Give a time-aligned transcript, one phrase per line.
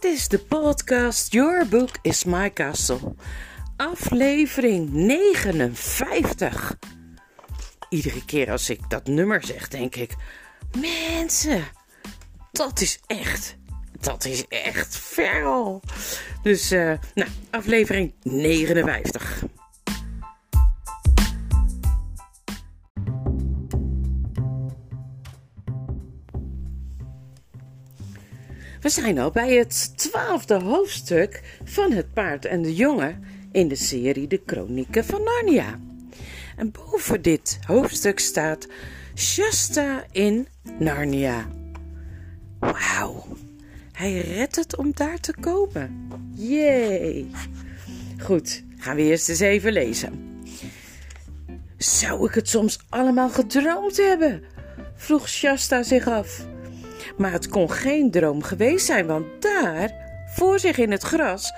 [0.00, 3.14] Dit is de podcast Your Book is My Castle.
[3.76, 6.76] Aflevering 59.
[7.88, 10.14] Iedere keer als ik dat nummer zeg, denk ik:
[10.80, 11.64] Mensen,
[12.52, 13.56] dat is echt.
[14.00, 15.82] Dat is echt al.
[16.42, 19.42] Dus, uh, nou, aflevering 59.
[28.88, 33.74] We zijn al bij het twaalfde hoofdstuk van Het Paard en de Jongen in de
[33.74, 35.78] serie De Kronieken van Narnia.
[36.56, 38.66] En boven dit hoofdstuk staat
[39.14, 40.48] Shasta in
[40.78, 41.46] Narnia.
[42.58, 43.26] Wauw,
[43.92, 46.08] hij redt het om daar te komen.
[46.34, 47.30] Jee.
[48.18, 50.42] Goed, gaan we eerst eens even lezen.
[51.76, 54.42] Zou ik het soms allemaal gedroomd hebben?
[54.96, 56.46] vroeg Shasta zich af.
[57.18, 59.92] Maar het kon geen droom geweest zijn, want daar,
[60.26, 61.52] voor zich in het gras,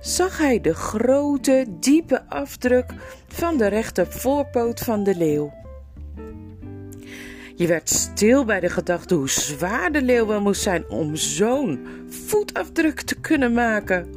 [0.00, 2.92] zag hij de grote, diepe afdruk
[3.28, 5.52] van de rechter voorpoot van de leeuw.
[7.56, 11.86] Je werd stil bij de gedachte hoe zwaar de leeuw wel moest zijn om zo'n
[12.08, 14.10] voetafdruk te kunnen maken.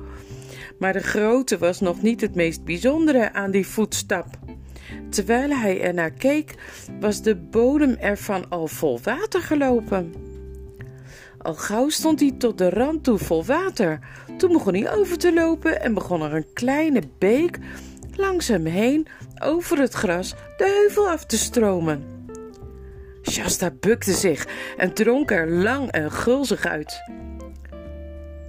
[0.80, 4.26] Maar de grootte was nog niet het meest bijzondere aan die voetstap.
[5.10, 6.56] Terwijl hij ernaar keek,
[7.00, 10.14] was de bodem ervan al vol water gelopen.
[11.46, 14.00] Al gauw stond hij tot de rand toe vol water.
[14.38, 17.60] Toen begon hij over te lopen en begon er een kleine beek
[18.16, 19.08] langs hem heen
[19.44, 22.04] over het gras de heuvel af te stromen.
[23.22, 27.02] Shasta bukte zich en dronk er lang en gulzig uit.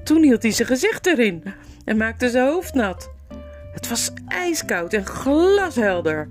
[0.05, 1.42] Toen hield hij zijn gezicht erin
[1.84, 3.10] en maakte zijn hoofd nat.
[3.72, 6.28] Het was ijskoud en glashelder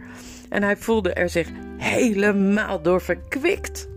[0.49, 3.87] en hij voelde er zich helemaal door verkwikt.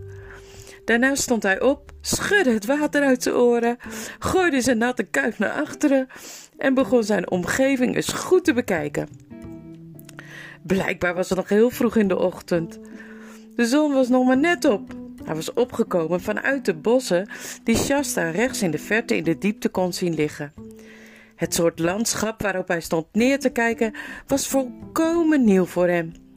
[0.89, 3.77] Daarna stond hij op, schudde het water uit zijn oren,
[4.19, 6.07] gooide zijn natte kuif naar achteren
[6.57, 9.07] en begon zijn omgeving eens goed te bekijken.
[10.61, 12.79] Blijkbaar was het nog heel vroeg in de ochtend.
[13.55, 14.93] De zon was nog maar net op.
[15.23, 17.29] Hij was opgekomen vanuit de bossen
[17.63, 20.53] die Shasta rechts in de verte in de diepte kon zien liggen.
[21.35, 23.93] Het soort landschap waarop hij stond neer te kijken
[24.27, 26.28] was volkomen nieuw voor hem.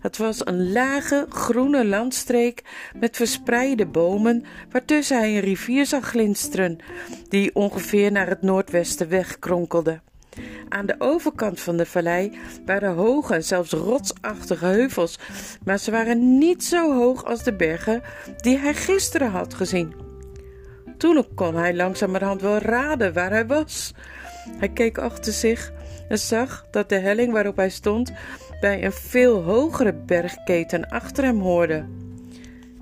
[0.00, 2.62] Het was een lage, groene landstreek
[2.96, 6.78] met verspreide bomen, waartussen hij een rivier zag glinsteren,
[7.28, 10.00] die ongeveer naar het noordwesten wegkronkelde.
[10.68, 15.18] Aan de overkant van de vallei waren hoge en zelfs rotsachtige heuvels,
[15.64, 18.02] maar ze waren niet zo hoog als de bergen
[18.36, 19.94] die hij gisteren had gezien.
[20.98, 23.94] Toen kon hij langzamerhand wel raden waar hij was.
[24.56, 25.72] Hij keek achter zich
[26.08, 28.12] en zag dat de helling waarop hij stond
[28.60, 31.84] bij een veel hogere bergketen achter hem hoorde.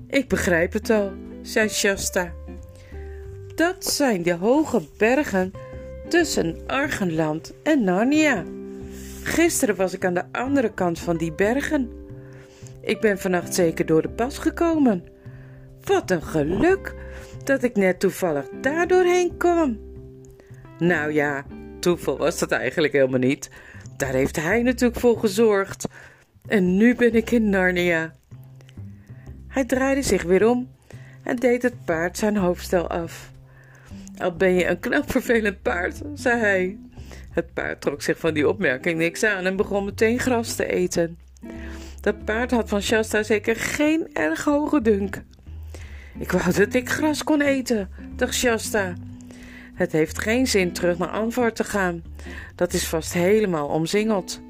[0.07, 1.11] Ik begrijp het al,
[1.41, 2.33] zei Shasta.
[3.55, 5.51] Dat zijn de hoge bergen
[6.09, 8.43] tussen Argenland en Narnia.
[9.23, 11.91] Gisteren was ik aan de andere kant van die bergen.
[12.81, 15.03] Ik ben vannacht zeker door de pas gekomen.
[15.83, 16.95] Wat een geluk
[17.43, 19.86] dat ik net toevallig daar doorheen kwam.
[20.79, 21.45] Nou ja,
[21.79, 23.49] toeval was dat eigenlijk helemaal niet.
[23.97, 25.87] Daar heeft hij natuurlijk voor gezorgd.
[26.47, 28.13] En nu ben ik in Narnia.
[29.47, 30.69] Hij draaide zich weer om
[31.23, 33.31] en deed het paard zijn hoofdstel af.
[34.17, 36.77] Al ben je een knap vervelend paard, zei hij.
[37.31, 41.17] Het paard trok zich van die opmerking niks aan en begon meteen gras te eten.
[42.01, 45.23] Dat paard had van Shasta zeker geen erg hoge dunk.
[46.19, 48.93] Ik wou dat ik gras kon eten, dacht Shasta.
[49.77, 52.03] Het heeft geen zin terug naar Anvar te gaan.
[52.55, 54.41] Dat is vast helemaal omzingeld.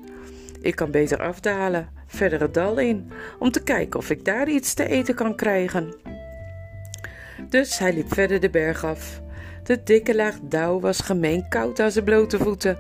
[0.62, 4.74] Ik kan beter afdalen, verder het dal in, om te kijken of ik daar iets
[4.74, 5.96] te eten kan krijgen.
[7.50, 9.22] Dus hij liep verder de berg af.
[9.64, 12.78] De dikke laag dauw was gemeen koud aan zijn blote voeten.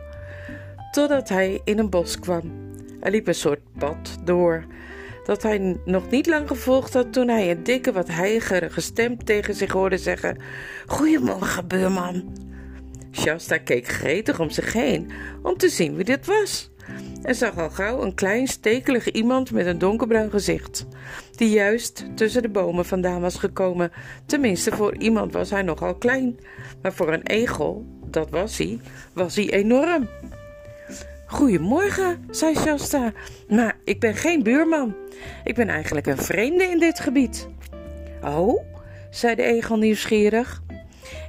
[0.91, 2.51] Totdat hij in een bos kwam.
[2.99, 4.65] Er liep een soort pad door,
[5.25, 9.53] dat hij nog niet lang gevolgd had toen hij een dikke, wat heigerige stem tegen
[9.53, 10.37] zich hoorde zeggen:
[10.85, 12.46] Goedemorgen, buurman.
[13.17, 15.11] Shasta keek gretig om zich heen
[15.43, 16.69] om te zien wie dit was.
[17.21, 20.85] En zag al gauw een klein, stekelig iemand met een donkerbruin gezicht,
[21.35, 23.91] die juist tussen de bomen vandaan was gekomen.
[24.25, 26.39] Tenminste, voor iemand was hij nogal klein,
[26.81, 28.79] maar voor een egel, dat was hij,
[29.13, 30.07] was hij enorm.
[31.25, 33.13] Goedemorgen, zei Shasta,
[33.49, 34.95] maar ik ben geen buurman.
[35.43, 37.47] Ik ben eigenlijk een vreemde in dit gebied.
[38.23, 38.63] Oh,
[39.09, 40.61] zei de egel nieuwsgierig.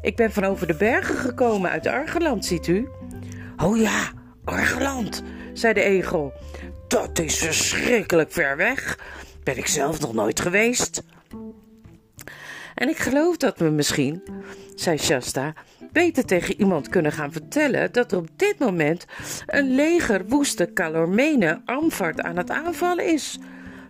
[0.00, 2.88] Ik ben van over de bergen gekomen uit Argeland, ziet u.
[3.56, 4.12] Oh ja,
[4.44, 5.22] Argeland,
[5.52, 6.32] zei de egel.
[6.88, 8.98] Dat is verschrikkelijk ver weg.
[9.42, 11.02] Ben ik zelf nog nooit geweest.
[12.74, 14.22] En ik geloof dat we misschien,
[14.74, 15.52] zei Shasta,
[15.92, 19.04] beter tegen iemand kunnen gaan vertellen dat er op dit moment
[19.46, 23.38] een leger woeste Calormenen Amfart aan het aanvallen is.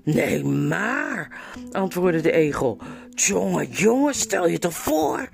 [0.04, 1.40] Nee, maar,
[1.72, 2.78] antwoordde de egel.
[3.10, 5.28] Jongen, jongen, stel je toch voor.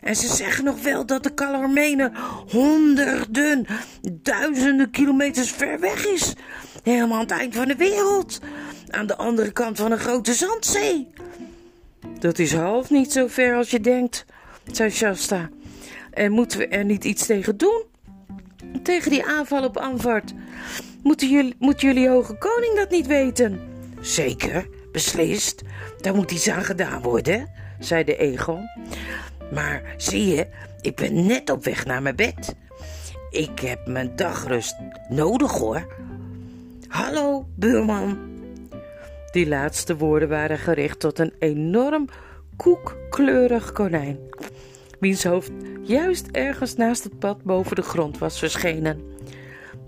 [0.00, 2.12] En ze zeggen nog wel dat de Calormenen
[2.48, 3.66] honderden,
[4.12, 6.34] duizenden kilometers ver weg is.
[6.82, 8.40] Helemaal aan het eind van de wereld.
[8.88, 11.10] Aan de andere kant van een grote zandzee.
[12.18, 14.24] Dat is half niet zo ver als je denkt,
[14.72, 15.48] zei Shasta.
[16.10, 17.84] En moeten we er niet iets tegen doen?
[18.82, 20.32] Tegen die aanval op Anvart.
[21.02, 23.60] Moeten jullie, moet jullie hoge koning dat niet weten?
[24.00, 25.62] Zeker, beslist.
[26.00, 28.60] Daar moet iets aan gedaan worden, zei de egel.
[29.50, 30.46] Maar zie je,
[30.80, 32.54] ik ben net op weg naar mijn bed.
[33.30, 34.76] Ik heb mijn dagrust
[35.08, 35.86] nodig hoor.
[36.88, 38.18] Hallo, buurman.
[39.30, 42.08] Die laatste woorden waren gericht tot een enorm
[42.56, 44.18] koekkleurig konijn,
[44.98, 45.50] wiens hoofd
[45.82, 49.00] juist ergens naast het pad boven de grond was verschenen.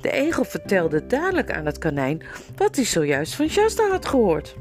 [0.00, 2.22] De egel vertelde dadelijk aan het konijn
[2.56, 4.56] wat hij zojuist van Shasta had gehoord.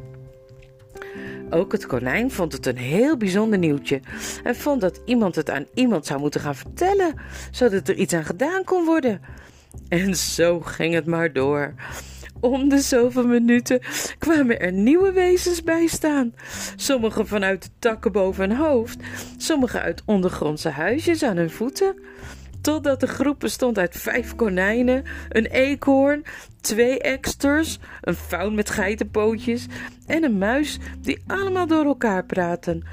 [1.53, 3.99] Ook het konijn vond het een heel bijzonder nieuwtje
[4.43, 7.13] en vond dat iemand het aan iemand zou moeten gaan vertellen,
[7.51, 9.21] zodat er iets aan gedaan kon worden.
[9.87, 11.73] En zo ging het maar door.
[12.39, 13.79] Om de zoveel minuten
[14.19, 16.33] kwamen er nieuwe wezens bij staan.
[16.75, 18.99] Sommige vanuit de takken boven hun hoofd,
[19.37, 21.95] sommige uit ondergrondse huisjes aan hun voeten.
[22.61, 26.23] Totdat de groep bestond uit vijf konijnen, een eekhoorn,
[26.61, 29.65] twee eksters, een faun met geitenpootjes
[30.05, 32.83] en een muis die allemaal door elkaar praten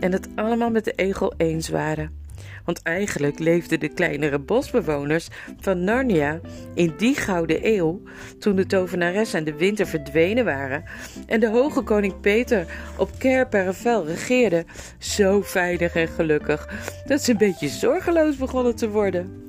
[0.00, 2.25] en het allemaal met de egel eens waren.
[2.66, 5.28] Want eigenlijk leefden de kleinere bosbewoners
[5.60, 6.40] van Narnia
[6.74, 8.02] in die gouden eeuw,
[8.38, 10.84] toen de tovenares en de winter verdwenen waren
[11.26, 12.66] en de hoge koning Peter
[12.98, 14.64] op Ker Paravel regeerde,
[14.98, 16.68] zo veilig en gelukkig
[17.06, 19.44] dat ze een beetje zorgeloos begonnen te worden.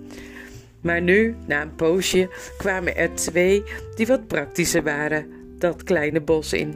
[0.81, 3.63] Maar nu, na een poosje, kwamen er twee
[3.95, 5.25] die wat praktischer waren,
[5.57, 6.73] dat kleine bos in.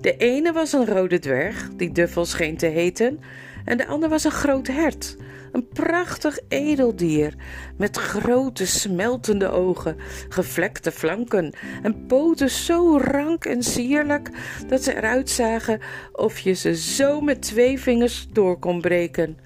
[0.00, 3.20] De ene was een rode dwerg, die Duffel scheen te heten,
[3.64, 5.16] en de ander was een groot hert,
[5.52, 7.34] een prachtig edeldier
[7.76, 9.96] met grote smeltende ogen,
[10.28, 11.52] gevlekte flanken
[11.82, 14.30] en poten zo rank en sierlijk
[14.68, 15.80] dat ze eruit zagen
[16.12, 19.38] of je ze zo met twee vingers door kon breken.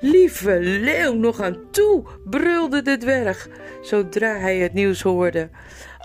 [0.00, 3.48] Lieve leeuw, nog aan toe, brulde de dwerg,
[3.82, 5.48] zodra hij het nieuws hoorde.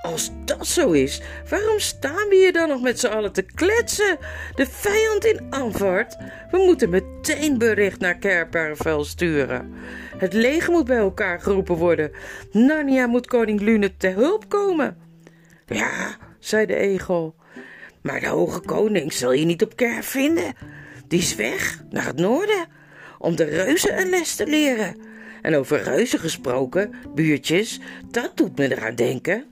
[0.02, 4.18] Als dat zo is, waarom staan we hier dan nog met z'n allen te kletsen?
[4.56, 6.18] De vijand in Anvart?
[6.52, 9.74] We moeten meteen bericht naar Kerpervel sturen.
[10.18, 12.12] Het leger moet bij elkaar geroepen worden.
[12.52, 14.98] Narnia moet koning Lune te hulp komen.
[15.66, 17.36] Ja, zei de egel.
[18.02, 20.54] Maar de hoge koning zal je niet op Ker vinden.
[21.08, 22.66] Die is weg, naar het noorden,
[23.20, 24.96] om de reuzen een les te leren.
[25.42, 27.80] En over reuzen gesproken, buurtjes,
[28.12, 29.46] dat doet me eraan denken.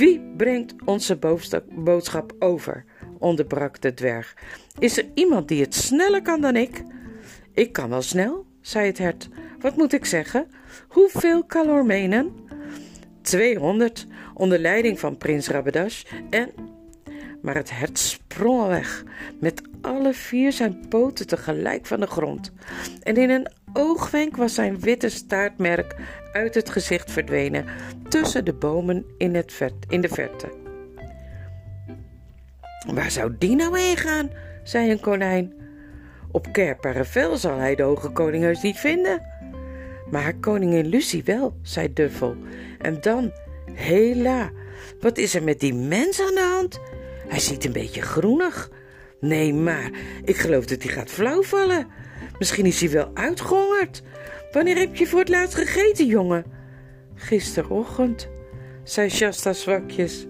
[0.00, 1.18] Wie brengt onze
[1.74, 2.84] boodschap over?
[3.18, 4.36] onderbrak de dwerg.
[4.78, 6.82] Is er iemand die het sneller kan dan ik?
[7.54, 9.28] Ik kan wel snel, zei het hert.
[9.58, 10.46] Wat moet ik zeggen?
[10.88, 12.34] Hoeveel kalormenen?
[13.22, 16.50] Tweehonderd, onder leiding van prins Rabedash en...
[17.42, 19.04] Maar het hert sprong weg,
[19.40, 22.52] met alle vier zijn poten tegelijk van de grond.
[23.02, 25.96] En in een oogwenk was zijn witte staartmerk
[26.32, 27.64] uit het gezicht verdwenen
[28.08, 30.48] tussen de bomen in, het vert, in de verte.
[32.94, 34.30] Waar zou die nou heen gaan?
[34.62, 35.52] zei een konijn.
[36.30, 39.22] Op Kerparavel zal hij de hoge koning heus niet vinden.
[40.10, 42.36] Maar koningin Lucie wel, zei Duffel.
[42.78, 43.32] En dan,
[43.72, 44.50] hela,
[45.00, 46.80] wat is er met die mens aan de hand?
[47.28, 48.70] Hij ziet een beetje groenig.
[49.20, 49.90] Nee, maar
[50.24, 51.86] ik geloof dat hij gaat flauwvallen.
[52.40, 54.02] Misschien is hij wel uitgehongerd.
[54.52, 56.44] Wanneer heb je voor het laatst gegeten, jongen?
[57.14, 58.28] Gisterochtend,
[58.84, 60.26] zei Shasta zwakjes.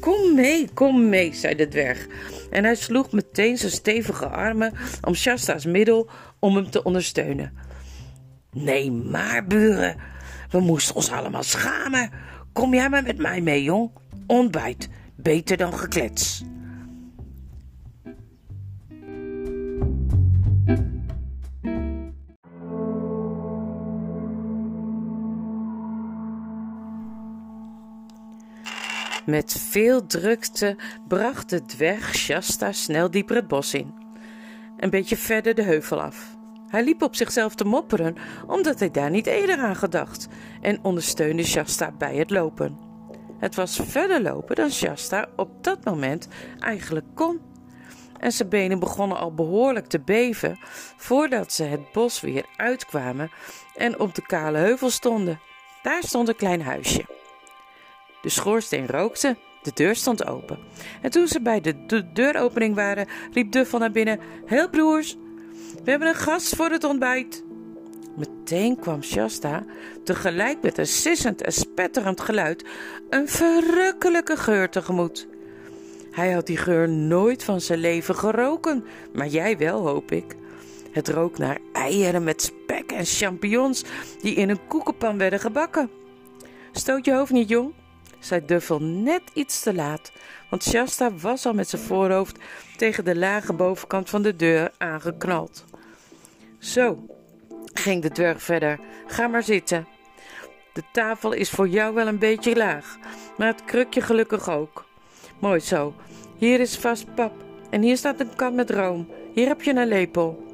[0.00, 2.06] Kom mee, kom mee, zei de dwerg.
[2.50, 7.52] En hij sloeg meteen zijn stevige armen om Shasta's middel om hem te ondersteunen.
[8.52, 9.96] Nee, maar buren,
[10.50, 12.10] we moesten ons allemaal schamen.
[12.52, 13.90] Kom jij maar met mij mee, jong.
[14.26, 16.44] Ontbijt, beter dan geklets.
[29.32, 30.76] Met veel drukte
[31.08, 33.94] bracht de dwerg Shasta snel dieper het bos in.
[34.76, 36.36] Een beetje verder de heuvel af.
[36.68, 40.28] Hij liep op zichzelf te mopperen, omdat hij daar niet eerder aan gedacht,
[40.60, 42.78] en ondersteunde Shasta bij het lopen.
[43.38, 47.40] Het was verder lopen dan Shasta op dat moment eigenlijk kon.
[48.18, 50.58] en zijn benen begonnen al behoorlijk te beven
[50.96, 53.30] voordat ze het bos weer uitkwamen
[53.74, 55.40] en op de kale heuvel stonden.
[55.82, 57.21] Daar stond een klein huisje.
[58.22, 60.58] De schoorsteen rookte, de deur stond open.
[61.02, 65.16] En toen ze bij de, deuropening waren, riep Duffel naar binnen: Heel broers,
[65.84, 67.44] we hebben een gast voor het ontbijt.
[68.16, 69.64] Meteen kwam Shasta,
[70.04, 72.64] tegelijk met een sissend en spetterend geluid,
[73.10, 75.28] een verrukkelijke geur tegemoet.
[76.10, 80.36] Hij had die geur nooit van zijn leven geroken, maar jij wel, hoop ik.
[80.90, 83.84] Het rook naar eieren met spek en champignons
[84.20, 85.90] die in een koekenpan werden gebakken.
[86.72, 87.72] Stoot je hoofd niet, jong,
[88.24, 90.12] zei Duffel net iets te laat,
[90.50, 92.38] want Shasta was al met zijn voorhoofd
[92.76, 95.64] tegen de lage bovenkant van de deur aangeknald.
[96.58, 97.06] Zo,
[97.72, 99.86] ging de dwerg verder, ga maar zitten.
[100.72, 102.98] De tafel is voor jou wel een beetje laag,
[103.36, 104.84] maar het krukje gelukkig ook.
[105.38, 105.94] Mooi zo.
[106.36, 107.32] Hier is vast pap
[107.70, 109.08] en hier staat een kan met room.
[109.34, 110.46] Hier heb je een lepel.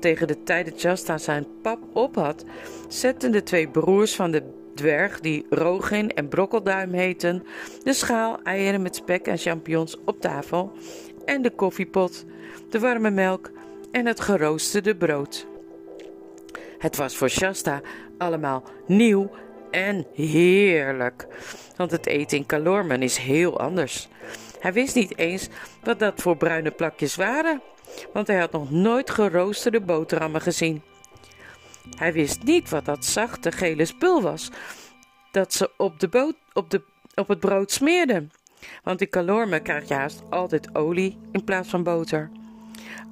[0.00, 2.44] Tegen de tijd dat Jasta zijn pap op had,
[2.88, 7.46] zetten de twee broers van de dwerg, die Rogin en Brokkelduim heten,
[7.82, 10.72] de schaal eieren met spek en champignons op tafel
[11.24, 12.24] en de koffiepot,
[12.70, 13.50] de warme melk
[13.90, 15.46] en het geroosterde brood.
[16.78, 17.80] Het was voor Shasta
[18.18, 19.30] allemaal nieuw
[19.70, 21.26] en heerlijk,
[21.76, 24.08] want het eten in Kalormen is heel anders.
[24.58, 25.48] Hij wist niet eens
[25.82, 27.62] wat dat voor bruine plakjes waren,
[28.12, 30.82] want hij had nog nooit geroosterde boterhammen gezien.
[31.96, 34.50] Hij wist niet wat dat zachte gele spul was
[35.30, 36.82] dat ze op, de boot, op, de,
[37.14, 38.30] op het brood smeerden.
[38.82, 42.30] Want in Kalormen krijg je haast altijd olie in plaats van boter.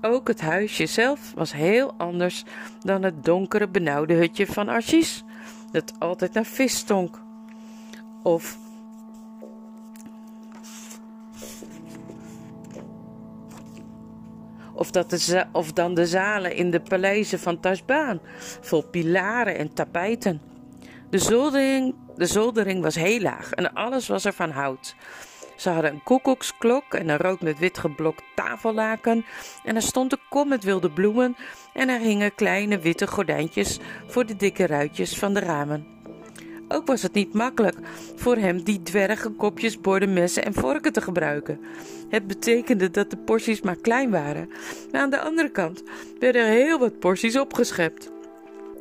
[0.00, 2.44] Ook het huisje zelf was heel anders
[2.80, 5.24] dan het donkere benauwde hutje van Archis,
[5.72, 7.20] dat altijd naar vis stonk.
[8.22, 8.58] Of
[14.78, 18.20] Of, dat de, of dan de zalen in de paleizen van Tasbaan,
[18.60, 20.40] vol pilaren en tapijten.
[21.10, 24.94] De zoldering, de zoldering was heel laag en alles was er van hout.
[25.56, 29.24] Ze hadden een koekoeksklok en een rood met wit geblokt tafellaken.
[29.64, 31.36] En er stond een kom met wilde bloemen
[31.74, 35.86] en er hingen kleine witte gordijntjes voor de dikke ruitjes van de ramen.
[36.68, 37.76] Ook was het niet makkelijk
[38.16, 41.60] voor hem die dwergen, kopjes, borden, messen en vorken te gebruiken.
[42.08, 44.48] Het betekende dat de porties maar klein waren.
[44.92, 45.82] Maar aan de andere kant
[46.18, 48.10] werden er heel wat porties opgeschept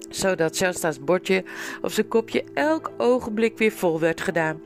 [0.09, 1.43] zodat Shasta's bordje
[1.81, 4.61] of zijn kopje elk ogenblik weer vol werd gedaan.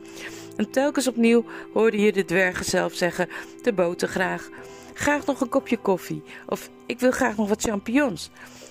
[0.56, 3.30] En telkens opnieuw hoorde je de dwergen zelf zeggen:
[3.62, 4.50] de boter graag.
[4.94, 6.24] Graag nog een kopje koffie.
[6.48, 8.30] Of ik wil graag nog wat champignons.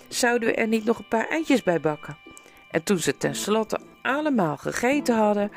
[0.09, 2.17] Zouden we er niet nog een paar eitjes bij bakken?
[2.71, 5.51] En toen ze tenslotte allemaal gegeten hadden,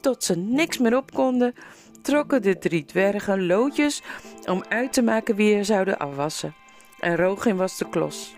[0.00, 1.54] tot ze niks meer op konden,
[2.02, 4.02] trokken de drie dwergen loodjes
[4.44, 6.54] om uit te maken wie er zouden afwassen.
[6.98, 8.36] En Rogin was de klos.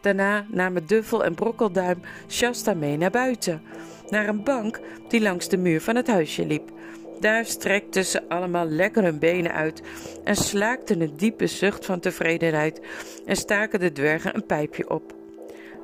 [0.00, 3.62] Daarna namen Duffel en Brokkelduim Shasta mee naar buiten,
[4.08, 6.72] naar een bank die langs de muur van het huisje liep.
[7.20, 9.82] Daar strekten ze allemaal lekker hun benen uit
[10.24, 12.80] en slaakten een diepe zucht van tevredenheid
[13.26, 15.23] en staken de dwergen een pijpje op.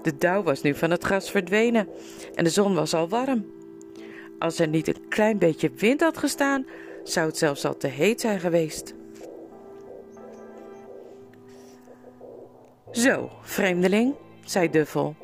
[0.03, 1.89] De dauw was nu van het gras verdwenen
[2.35, 3.47] en de zon was al warm.
[4.39, 6.67] Als er niet een klein beetje wind had gestaan,
[7.05, 8.95] zou het zelfs al te heet zijn geweest.
[12.91, 14.15] Zo, vreemdeling,
[14.45, 15.17] zei Duffel.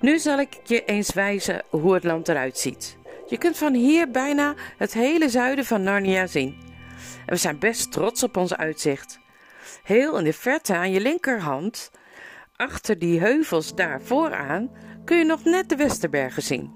[0.00, 2.96] Nu zal ik je eens wijzen hoe het land eruit ziet.
[3.26, 6.56] Je kunt van hier bijna het hele zuiden van Narnia zien.
[7.26, 9.18] En we zijn best trots op ons uitzicht.
[9.82, 11.90] Heel in de verte aan je linkerhand,
[12.58, 14.70] achter die heuvels daar vooraan,
[15.04, 16.72] kun je nog net de Westerbergen zien.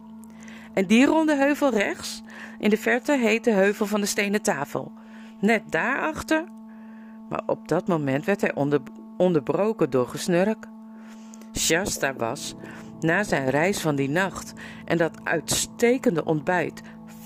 [0.75, 2.23] En die ronde heuvel rechts,
[2.59, 4.93] in de verte, heet de heuvel van de stenen tafel.
[5.41, 6.45] Net daarachter.
[7.29, 8.81] Maar op dat moment werd hij onder,
[9.17, 10.67] onderbroken door gesnurk.
[11.59, 12.55] Shasta was,
[13.01, 14.53] na zijn reis van die nacht
[14.85, 16.83] en dat uitstekende ontbijt,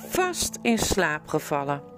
[0.08, 1.95] vast in slaap gevallen.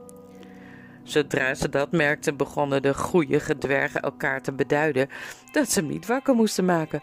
[1.08, 5.08] Zodra ze dat merkten, begonnen de goeie dwergen elkaar te beduiden
[5.52, 7.02] dat ze hem niet wakker moesten maken.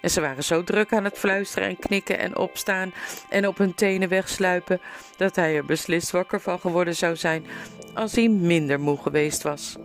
[0.00, 2.92] En ze waren zo druk aan het fluisteren en knikken en opstaan
[3.28, 4.80] en op hun tenen wegsluipen,
[5.16, 7.46] dat hij er beslist wakker van geworden zou zijn
[7.94, 9.76] als hij minder moe geweest was.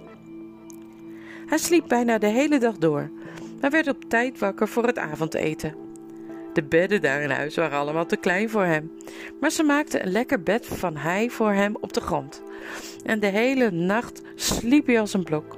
[1.45, 3.09] Hij sliep bijna de hele dag door,
[3.61, 5.75] maar werd op tijd wakker voor het avondeten.
[6.53, 8.91] De bedden daar in huis waren allemaal te klein voor hem,
[9.39, 12.41] maar ze maakten een lekker bed van hei voor hem op de grond.
[13.05, 15.57] En de hele nacht sliep hij als een blok.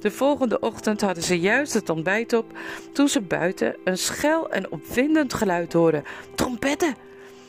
[0.00, 2.58] De volgende ochtend hadden ze juist het ontbijt op
[2.92, 6.04] toen ze buiten een schel en opwindend geluid hoorden.
[6.34, 6.94] Trompetten!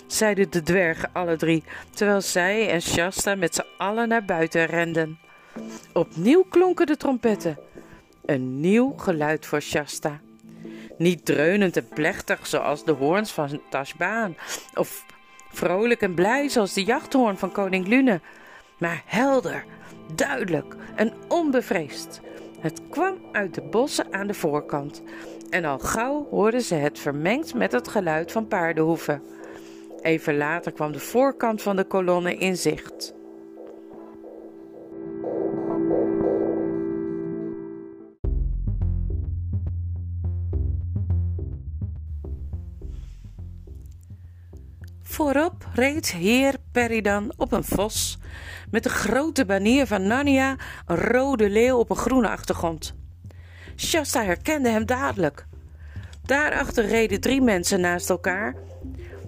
[0.08, 5.20] zeiden de dwergen alle drie, terwijl zij en Shasta met z'n allen naar buiten renden.
[5.94, 7.58] Opnieuw klonken de trompetten.
[8.26, 10.22] Een nieuw geluid voor Shasta.
[10.98, 14.36] Niet dreunend en plechtig zoals de hoorns van Tashbaan,
[14.74, 15.06] of
[15.52, 18.22] vrolijk en blij zoals de jachthoorn van koning Lune,
[18.78, 19.66] maar helder,
[20.16, 22.22] duidelijk en onbevreesd.
[22.60, 25.04] Het kwam uit de bossen aan de voorkant
[25.50, 29.22] en al gauw hoorden ze het vermengd met het geluid van paardenhoeven.
[30.02, 33.14] Even later kwam de voorkant van de kolonne in zicht.
[45.14, 48.18] Voorop reed heer Peridan op een vos
[48.72, 50.56] met de grote banier van Narnia,
[50.86, 52.96] een rode leeuw op een groene achtergrond.
[53.76, 55.46] Shasta herkende hem dadelijk.
[56.26, 58.56] Daarachter reden drie mensen naast elkaar,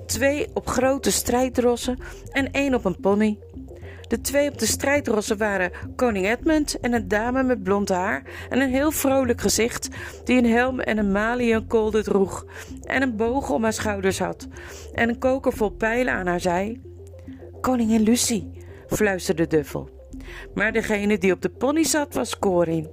[0.08, 2.00] twee op grote strijdrossen
[2.32, 3.38] en één op een pony.
[4.08, 8.62] De twee op de strijdrossen waren koning Edmund en een dame met blond haar en
[8.62, 9.90] een heel vrolijk gezicht,
[10.24, 12.46] die een helm en een maliënkolder droeg
[12.84, 14.48] en een boog om haar schouders had
[14.94, 16.82] en een koker vol pijlen aan haar zij.
[17.62, 18.52] Koningin Lucie,
[18.88, 19.90] fluisterde Duffel.
[20.54, 22.90] Maar degene die op de pony zat was Corin.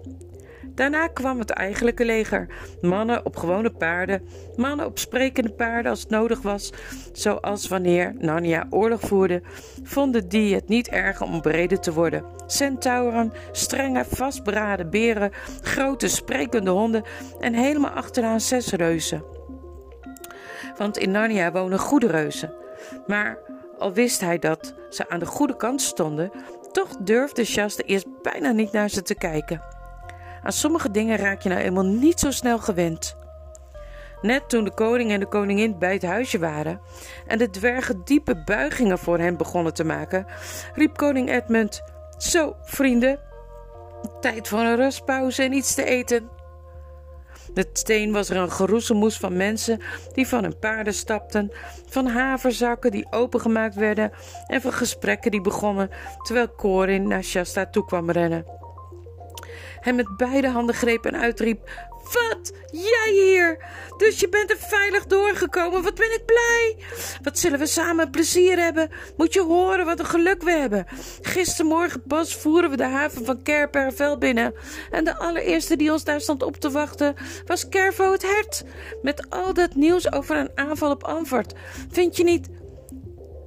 [0.74, 2.46] Daarna kwam het eigenlijke leger.
[2.80, 6.72] Mannen op gewone paarden, mannen op sprekende paarden als het nodig was.
[7.12, 9.42] Zoals wanneer Narnia oorlog voerde,
[9.82, 12.24] vonden die het niet erg om bereden te worden.
[12.46, 17.02] Centauren, strenge, vastberaden beren, grote sprekende honden
[17.40, 19.24] en helemaal achteraan zes reuzen.
[20.76, 22.54] Want in Narnia wonen goede reuzen.
[23.06, 23.38] Maar
[23.78, 26.30] al wist hij dat ze aan de goede kant stonden,
[26.72, 29.71] toch durfde Shasta eerst bijna niet naar ze te kijken.
[30.42, 33.16] Aan sommige dingen raak je nou eenmaal niet zo snel gewend.
[34.20, 36.80] Net toen de koning en de koningin bij het huisje waren
[37.26, 40.26] en de dwergen diepe buigingen voor hen begonnen te maken,
[40.74, 41.82] riep koning Edmund:
[42.18, 43.18] Zo, vrienden,
[44.20, 46.28] tijd voor een rustpauze en iets te eten.
[47.54, 49.80] De steen was er een geroezemoes van mensen
[50.12, 51.52] die van hun paarden stapten,
[51.88, 54.12] van haverzakken die opengemaakt werden
[54.46, 55.90] en van gesprekken die begonnen
[56.22, 58.61] terwijl Corin naar Shasta toe kwam rennen
[59.82, 61.70] hem met beide handen greep en uitriep:
[62.02, 62.52] Wat?
[62.70, 63.64] Jij hier?
[63.96, 65.82] Dus je bent er veilig doorgekomen.
[65.82, 66.76] Wat ben ik blij.
[67.22, 68.90] Wat zullen we samen plezier hebben?
[69.16, 70.86] Moet je horen wat een geluk we hebben.
[71.20, 74.54] Gistermorgen pas voeren we de haven van Kerpervel binnen.
[74.90, 77.14] En de allereerste die ons daar stond op te wachten
[77.46, 78.64] was Kervo het hert.
[79.02, 81.54] Met al dat nieuws over een aanval op Antwoord.
[81.90, 82.48] Vind je niet...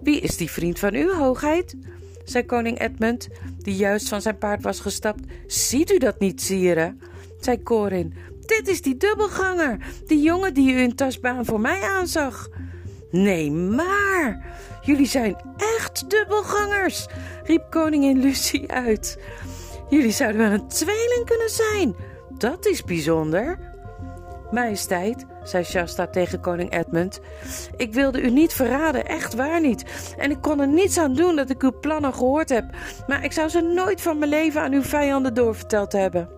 [0.01, 1.75] Wie is die vriend van u, hoogheid?
[2.25, 5.23] Zei koning Edmund, die juist van zijn paard was gestapt.
[5.47, 6.95] Ziet u dat niet, sire?
[7.39, 8.13] zei Corin.
[8.45, 12.49] Dit is die dubbelganger, die jongen die u in Tasbaan voor mij aanzag.
[13.11, 14.45] Nee, maar
[14.81, 15.37] jullie zijn
[15.77, 17.07] echt dubbelgangers,
[17.43, 19.19] riep koningin Lucie uit.
[19.89, 21.95] Jullie zouden wel een tweeling kunnen zijn.
[22.37, 23.74] Dat is bijzonder.
[24.55, 27.19] Majesteit, zei Shasta tegen koning Edmund,
[27.77, 30.13] ik wilde u niet verraden, echt waar niet.
[30.17, 32.65] En ik kon er niets aan doen dat ik uw plannen gehoord heb,
[33.07, 36.29] maar ik zou ze nooit van mijn leven aan uw vijanden doorverteld hebben.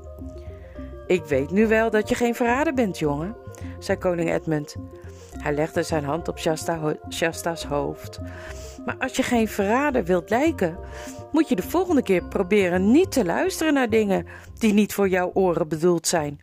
[1.07, 3.35] Ik weet nu wel dat je geen verrader bent, jongen,
[3.79, 4.75] zei koning Edmund.
[5.37, 8.19] Hij legde zijn hand op Shasta, Shasta's hoofd.
[8.85, 10.77] Maar als je geen verrader wilt lijken,
[11.31, 14.27] moet je de volgende keer proberen niet te luisteren naar dingen
[14.57, 16.39] die niet voor jouw oren bedoeld zijn.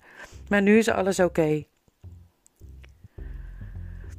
[0.48, 1.64] Maar nu is alles oké.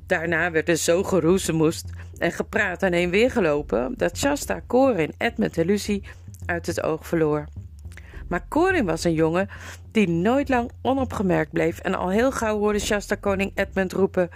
[0.08, 5.58] Daarna werd er zo geroezemoest en gepraat en heen weer gelopen dat Shasta, Corin, Edmund
[5.58, 6.04] en Lucie
[6.46, 7.46] uit het oog verloor.
[8.28, 9.48] Maar Corin was een jongen
[9.92, 14.30] die nooit lang onopgemerkt bleef en al heel gauw hoorde Shasta koning Edmund roepen: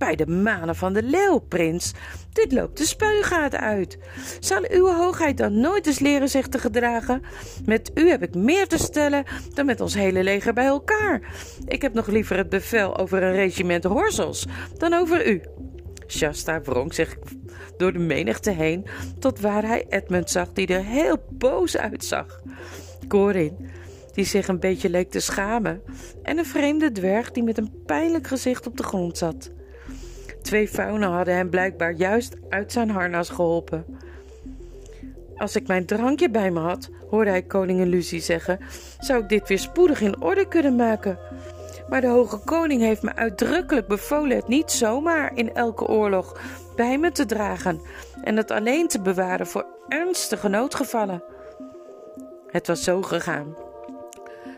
[0.00, 1.92] bij de manen van de leeuw, prins.
[2.32, 3.98] Dit loopt de spuigaten uit.
[4.40, 7.22] Zal uw hoogheid dan nooit eens leren zich te gedragen?
[7.64, 11.20] Met u heb ik meer te stellen dan met ons hele leger bij elkaar.
[11.66, 15.42] Ik heb nog liever het bevel over een regiment horzels dan over u.
[16.06, 17.16] Shasta wrong zich
[17.76, 18.86] door de menigte heen
[19.18, 22.40] tot waar hij Edmund zag, die er heel boos uitzag.
[23.08, 23.70] Corin,
[24.12, 25.82] die zich een beetje leek te schamen,
[26.22, 29.50] en een vreemde dwerg die met een pijnlijk gezicht op de grond zat.
[30.42, 33.84] Twee faunen hadden hem blijkbaar juist uit zijn harnas geholpen.
[35.36, 38.58] Als ik mijn drankje bij me had, hoorde hij koningin Lucie zeggen,
[38.98, 41.18] zou ik dit weer spoedig in orde kunnen maken.
[41.88, 46.40] Maar de hoge koning heeft me uitdrukkelijk bevolen het niet zomaar in elke oorlog
[46.76, 47.80] bij me te dragen
[48.22, 51.22] en het alleen te bewaren voor ernstige noodgevallen.
[52.46, 53.56] Het was zo gegaan.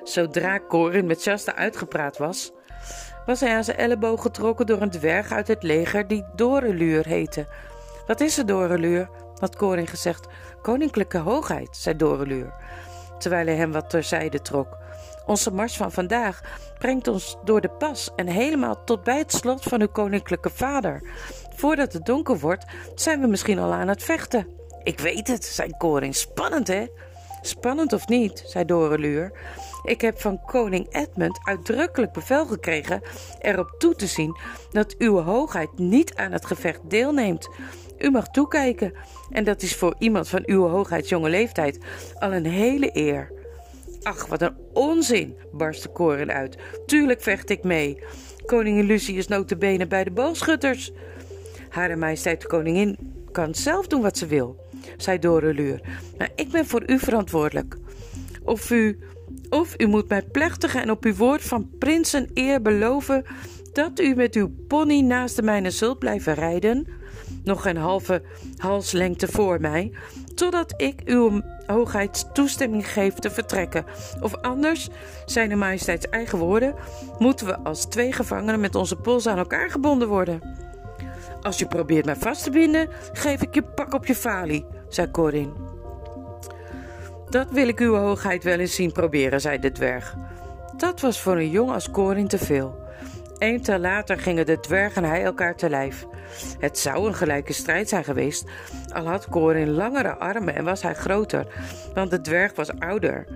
[0.03, 2.53] Zodra Corin met Shasta uitgepraat was,
[3.27, 7.47] was hij aan zijn elleboog getrokken door een dwerg uit het leger die Doreluur heette.
[8.07, 9.09] Wat is er, Doreluur?
[9.39, 10.27] had Koring gezegd.
[10.63, 12.55] Koninklijke hoogheid, zei Doreluur.
[13.19, 14.79] terwijl hij hem wat terzijde trok.
[15.27, 16.41] Onze mars van vandaag
[16.79, 21.03] brengt ons door de pas en helemaal tot bij het slot van uw koninklijke vader.
[21.55, 24.47] Voordat het donker wordt, zijn we misschien al aan het vechten.
[24.83, 26.15] Ik weet het, zei Corin.
[26.15, 26.87] Spannend, hè?
[27.41, 29.33] Spannend of niet, zei Doreluur.
[29.83, 33.03] Ik heb van koning Edmund uitdrukkelijk bevel gekregen
[33.41, 34.37] erop toe te zien
[34.71, 37.49] dat uw hoogheid niet aan het gevecht deelneemt.
[37.99, 38.93] U mag toekijken
[39.31, 41.79] en dat is voor iemand van uw hoogheids jonge leeftijd
[42.19, 43.33] al een hele eer.
[44.03, 46.57] Ach, wat een onzin, barstte Corin uit.
[46.87, 48.03] Tuurlijk vecht ik mee.
[48.47, 50.93] Koningin Lucie is notabene bij de boogschutters.
[51.69, 52.99] Hare majesteit de koningin
[53.33, 54.57] kan zelf doen wat ze wil,
[54.97, 55.81] zei Doreluur.
[56.19, 57.77] Maar ik ben voor u verantwoordelijk.
[58.45, 58.99] Of u,
[59.49, 63.25] of u moet mij plechtig en op uw woord van prinsen eer beloven
[63.73, 66.87] dat u met uw pony naast de mijne zult blijven rijden,
[67.45, 68.23] nog een halve
[68.57, 69.93] halslengte voor mij,
[70.35, 73.85] totdat ik uw hoogheid toestemming geef te vertrekken.
[74.21, 74.89] Of anders,
[75.27, 76.75] zijn majesteits eigen woorden,
[77.19, 80.41] moeten we als twee gevangenen met onze pols aan elkaar gebonden worden.
[81.43, 85.11] Als je probeert mij vast te binden, geef ik je pak op je falie, zei
[85.11, 85.72] Corin.
[87.33, 90.17] Dat wil ik uw hoogheid wel eens zien proberen, zei de dwerg.
[90.77, 92.81] Dat was voor een jong als Corin te veel.
[93.63, 96.07] Tel later gingen de dwerg en hij elkaar te lijf.
[96.59, 98.45] Het zou een gelijke strijd zijn geweest,
[98.95, 101.47] al had Corin langere armen en was hij groter,
[101.95, 103.27] want de dwerg was ouder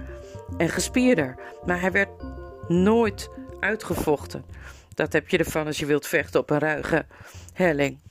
[0.57, 2.11] en gespierder, maar hij werd
[2.69, 3.31] nooit
[3.61, 4.45] uitgevochten.
[4.95, 7.07] Dat heb je ervan als je wilt vechten op een ruige
[7.53, 8.06] helling.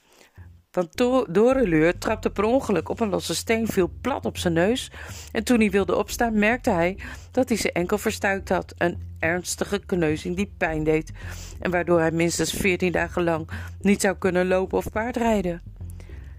[0.75, 0.97] Want
[1.33, 4.91] Doreleur trapte per ongeluk op een losse steen, viel plat op zijn neus.
[5.31, 6.97] En toen hij wilde opstaan, merkte hij
[7.31, 8.73] dat hij zijn enkel verstuikt had.
[8.77, 11.11] Een ernstige kneuzing die pijn deed.
[11.59, 13.49] En waardoor hij minstens veertien dagen lang
[13.81, 15.61] niet zou kunnen lopen of paardrijden.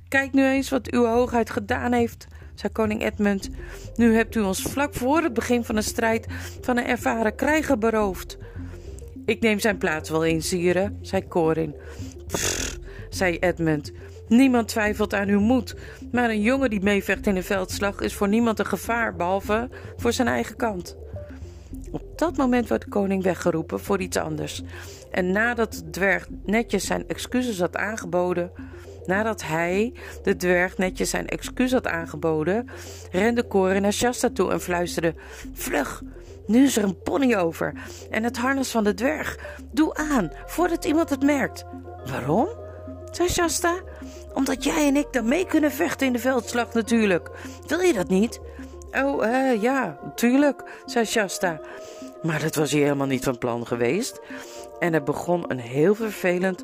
[0.09, 3.51] Kijk nu eens wat uw hoogheid gedaan heeft, zei koning Edmund.
[3.95, 6.27] Nu hebt u ons vlak voor het begin van een strijd
[6.61, 8.39] van een ervaren krijger beroofd.
[9.27, 11.75] Ik neem zijn plaats wel in, sire, zei Corin.
[12.27, 13.93] Pff, zei Edmund.
[14.29, 15.75] Niemand twijfelt aan uw moed,
[16.13, 20.13] maar een jongen die meevecht in een veldslag is voor niemand een gevaar, behalve voor
[20.13, 20.97] zijn eigen kant.
[21.91, 24.63] Op dat moment werd de koning weggeroepen voor iets anders.
[25.11, 28.51] En nadat de dwerg netjes zijn excuses had aangeboden,
[29.07, 32.69] nadat hij, de dwerg, netjes zijn excuus had aangeboden,
[33.11, 35.15] rende Koren naar Shasta toe en fluisterde:
[35.53, 36.03] Vlug,
[36.47, 37.73] nu is er een pony over
[38.11, 39.39] en het harnas van de dwerg.
[39.73, 41.65] Doe aan, voordat iemand het merkt.
[42.05, 42.49] Waarom?
[43.17, 43.81] Zei Shasta.
[44.35, 47.31] Omdat jij en ik dan mee kunnen vechten in de veldslag natuurlijk.
[47.67, 48.41] Wil je dat niet?
[48.93, 51.61] Oh, uh, ja, natuurlijk, zei Shasta.
[52.23, 54.21] Maar dat was hij helemaal niet van plan geweest.
[54.79, 56.63] En er begon een heel vervelend,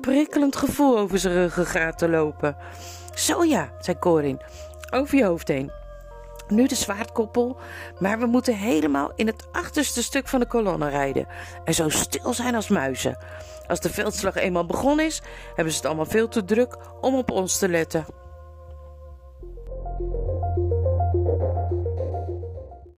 [0.00, 2.56] prikkelend gevoel over zijn ruggengraat te lopen.
[3.14, 4.40] Zo ja, zei Corin,
[4.90, 5.70] over je hoofd heen.
[6.48, 7.56] Nu de zwaardkoppel,
[7.98, 11.26] maar we moeten helemaal in het achterste stuk van de kolonne rijden
[11.64, 13.18] en zo stil zijn als muizen.
[13.70, 17.30] Als de veldslag eenmaal begonnen is, hebben ze het allemaal veel te druk om op
[17.30, 18.04] ons te letten.